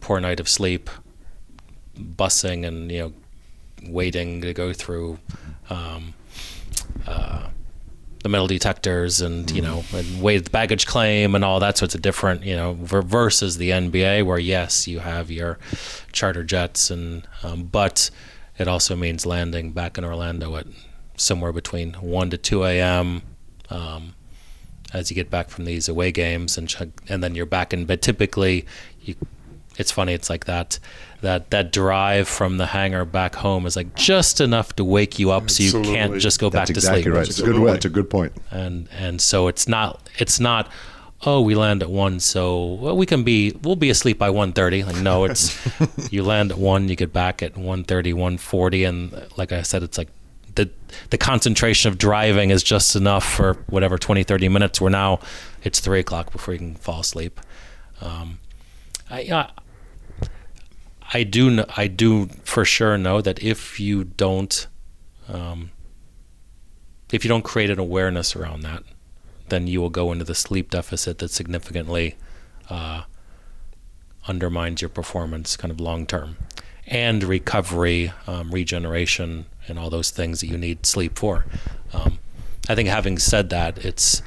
[0.00, 0.88] poor night of sleep,
[1.98, 3.12] busing and you know,
[3.84, 5.18] waiting to go through.
[5.70, 6.14] Um,
[7.06, 7.48] uh,
[8.22, 11.94] the metal detectors and you know and weight the baggage claim and all that sorts
[11.94, 15.58] of different you know versus the NBA where yes you have your
[16.12, 18.10] charter jets and um, but
[18.58, 20.66] it also means landing back in Orlando at
[21.16, 23.22] somewhere between 1 to 2 a.m.
[23.70, 24.14] Um,
[24.92, 27.86] as you get back from these away games and ch- and then you're back in
[27.86, 28.66] bed typically
[29.00, 29.14] you
[29.78, 30.78] it's funny it's like that
[31.22, 35.30] that that drive from the hangar back home is like just enough to wake you
[35.30, 37.28] up so you can't just go That's back exactly to sleep right.
[37.28, 37.76] It's a good.
[37.76, 38.32] It's a good point.
[38.50, 40.68] and and so it's not it's not
[41.24, 44.86] oh we land at one so well, we can be we'll be asleep by 1.30
[44.86, 45.56] like no it's
[46.12, 49.96] you land at one you get back at 1.30 1.40 and like i said it's
[49.96, 50.08] like
[50.56, 50.68] the
[51.10, 55.20] the concentration of driving is just enough for whatever 20 30 minutes where now
[55.62, 57.40] it's three o'clock before you can fall asleep
[58.00, 58.40] um,
[59.08, 59.48] I,
[61.12, 64.66] I do I do for sure know that if you don't
[65.28, 65.70] um,
[67.12, 68.82] if you don't create an awareness around that,
[69.48, 72.16] then you will go into the sleep deficit that significantly
[72.70, 73.02] uh,
[74.26, 76.36] undermines your performance kind of long term
[76.86, 81.46] and recovery, um, regeneration, and all those things that you need sleep for.
[81.92, 82.18] Um,
[82.68, 84.22] I think having said that, it's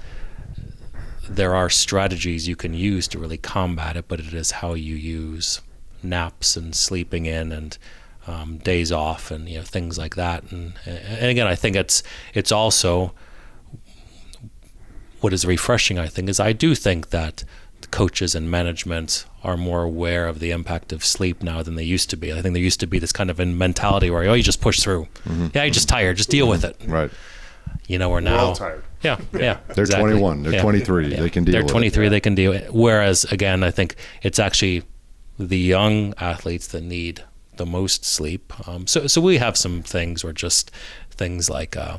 [1.27, 4.95] there are strategies you can use to really combat it, but it is how you
[4.95, 5.61] use
[6.05, 7.77] naps and sleeping in and
[8.27, 10.51] um, days off and you know things like that.
[10.51, 13.13] And and again, I think it's it's also
[15.21, 15.99] what is refreshing.
[15.99, 17.43] I think is I do think that
[17.91, 22.09] coaches and management are more aware of the impact of sleep now than they used
[22.09, 22.31] to be.
[22.33, 24.61] I think there used to be this kind of a mentality where oh you just
[24.61, 25.07] push through,
[25.53, 26.75] yeah you're just tired, just deal with it.
[26.87, 27.11] Right.
[27.87, 28.83] You know, we're We're now all tired.
[29.03, 29.59] yeah, yeah.
[29.75, 30.11] They're exactly.
[30.11, 31.73] 21, they're 23, they can deal They're with it.
[31.73, 32.73] 23, they can deal it.
[32.73, 34.83] Whereas, again, I think it's actually
[35.37, 37.23] the young athletes that need
[37.57, 38.53] the most sleep.
[38.67, 40.71] Um, so, so we have some things where just
[41.11, 41.97] things like uh,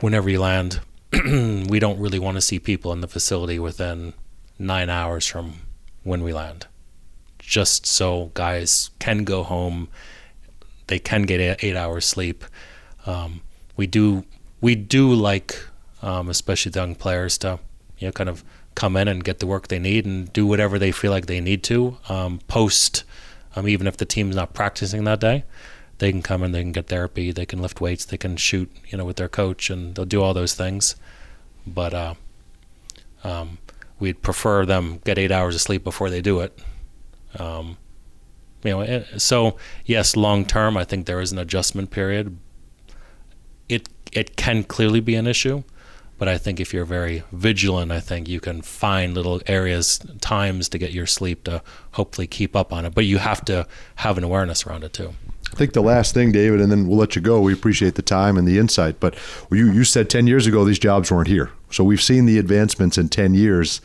[0.00, 0.80] whenever you land,
[1.12, 4.12] we don't really want to see people in the facility within
[4.58, 5.54] nine hours from
[6.02, 6.66] when we land,
[7.38, 9.88] just so guys can go home,
[10.86, 12.44] they can get eight, eight hours sleep.
[13.06, 13.42] Um,
[13.76, 14.24] we do
[14.60, 15.58] we do like,
[16.02, 17.58] um, especially the young players, to
[17.98, 20.78] you know kind of come in and get the work they need and do whatever
[20.78, 23.04] they feel like they need to um, post.
[23.56, 25.44] Um, even if the team's not practicing that day,
[25.98, 28.70] they can come in, they can get therapy, they can lift weights, they can shoot,
[28.88, 30.96] you know, with their coach, and they'll do all those things.
[31.66, 32.14] But uh,
[33.24, 33.58] um,
[33.98, 36.58] we'd prefer them get eight hours of sleep before they do it.
[37.38, 37.76] Um,
[38.64, 42.38] you know, eh, so yes, long term, I think there is an adjustment period.
[43.68, 45.62] It it can clearly be an issue,
[46.20, 50.68] but I think if you're very vigilant, I think you can find little areas, times
[50.68, 52.94] to get your sleep to hopefully keep up on it.
[52.94, 55.14] But you have to have an awareness around it too.
[55.50, 57.40] I think the last thing, David, and then we'll let you go.
[57.40, 59.00] We appreciate the time and the insight.
[59.00, 59.14] But
[59.50, 61.52] you, you said 10 years ago these jobs weren't here.
[61.70, 63.80] So we've seen the advancements in 10 years.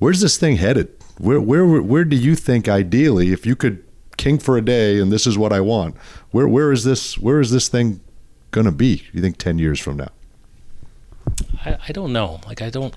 [0.00, 0.92] Where's this thing headed?
[1.18, 3.84] Where, where, where do you think ideally, if you could
[4.16, 5.96] king for a day and this is what I want,
[6.32, 8.00] where, where is this, where is this thing
[8.50, 10.08] going to be, you think, 10 years from now?
[11.64, 12.40] I, I don't know.
[12.46, 12.94] Like I don't.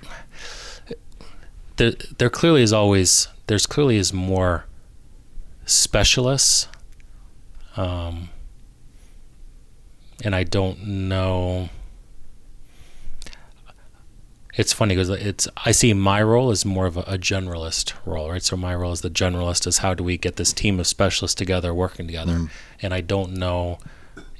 [1.78, 4.66] There, there clearly is always there's clearly is more
[5.66, 6.68] specialists,
[7.76, 8.30] um,
[10.24, 11.70] and I don't know.
[14.56, 18.30] It's funny because it's I see my role as more of a, a generalist role,
[18.30, 18.44] right?
[18.44, 21.36] So my role as the generalist is how do we get this team of specialists
[21.36, 22.34] together working together,
[22.82, 23.80] and I don't know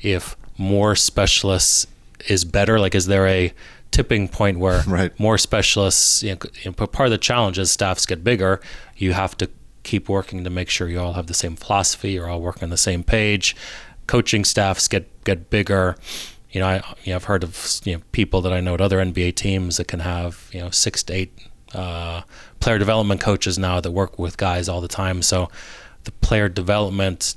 [0.02, 1.88] if more specialists
[2.28, 2.80] is better.
[2.80, 3.54] Like, is there a
[3.92, 5.18] tipping point where Right.
[5.20, 6.24] more specialists?
[6.24, 8.60] You know, you know, but part of the challenge is staffs get bigger.
[8.96, 9.50] You have to
[9.84, 12.12] keep working to make sure you all have the same philosophy.
[12.12, 13.56] You're all working on the same page.
[14.08, 15.96] Coaching staffs get get bigger.
[16.52, 18.82] you know, I you know, I've heard of you know people that I know at
[18.82, 21.32] other NBA teams that can have you know six to eight
[21.74, 22.22] uh,
[22.60, 25.22] player development coaches now that work with guys all the time.
[25.22, 25.50] So
[26.04, 27.36] the player development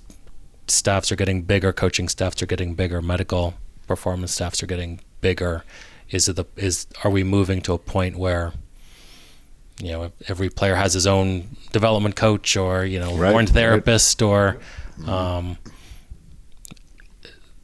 [0.66, 3.54] staffs are getting bigger, coaching staffs are getting bigger, medical
[3.86, 5.62] performance staffs are getting bigger.
[6.14, 8.52] Is it the is are we moving to a point where
[9.82, 13.54] you know every player has his own development coach or you know Right, born right.
[13.54, 14.58] therapist or
[15.08, 15.58] um,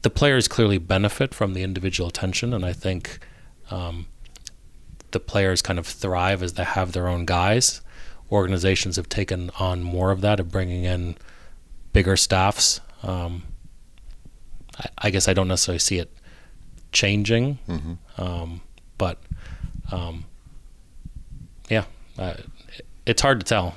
[0.02, 3.20] the players clearly benefit from the individual attention, and I think
[3.70, 4.06] um,
[5.12, 7.82] the players kind of thrive as they have their own guys.
[8.32, 11.16] Organizations have taken on more of that of bringing in
[11.92, 12.80] bigger staffs.
[13.04, 13.42] Um,
[14.78, 16.10] I, I guess I don't necessarily see it
[16.92, 17.58] changing,
[18.18, 18.60] um,
[18.98, 19.18] but
[19.92, 20.24] um,
[21.68, 21.84] yeah,
[22.18, 22.34] uh,
[22.76, 23.74] it- it's hard to tell.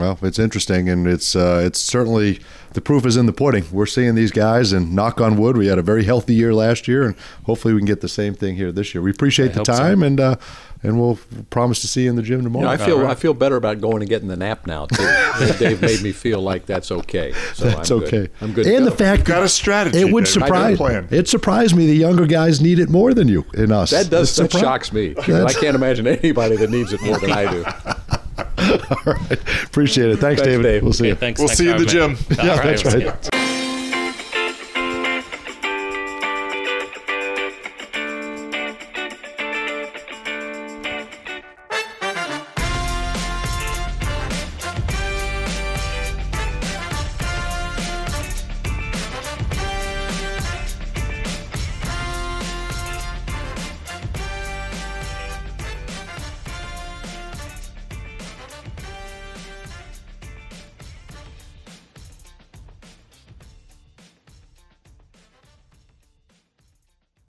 [0.00, 2.40] Well, it's interesting, and it's uh, it's certainly
[2.72, 3.64] the proof is in the pudding.
[3.70, 6.88] We're seeing these guys, and knock on wood, we had a very healthy year last
[6.88, 9.02] year, and hopefully we can get the same thing here this year.
[9.02, 9.76] We appreciate I the hope so.
[9.76, 10.36] time, and uh,
[10.82, 11.18] and we'll
[11.50, 12.64] promise to see you in the gym You tomorrow.
[12.64, 15.04] know, I feel I feel better about going and getting the nap now too.
[15.58, 17.32] Dave made me feel like that's okay.
[17.54, 18.08] So That's I'm good.
[18.14, 18.32] okay.
[18.40, 18.64] I'm good.
[18.64, 18.96] to And the go.
[18.96, 20.32] fact Got a strategy, It would Dave.
[20.32, 20.76] surprise.
[20.78, 21.06] Plan.
[21.10, 23.90] It surprised me the younger guys need it more than you in us.
[23.90, 25.14] that does It that surpri- shocks me.
[25.18, 27.64] I can't imagine anybody that needs it more than I do.
[28.90, 29.32] All right.
[29.64, 30.16] Appreciate it.
[30.18, 30.62] Thanks, Thanks, David.
[30.62, 30.82] Dave.
[30.82, 31.14] We'll see Okay, you.
[31.16, 31.40] thanks.
[31.40, 32.10] We'll see you in the gym.
[32.38, 33.02] All Yeah, that's right.
[33.34, 33.49] you.